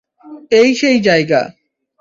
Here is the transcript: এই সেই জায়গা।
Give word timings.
এই 0.51 0.69
সেই 0.73 0.97
জায়গা। 1.01 1.41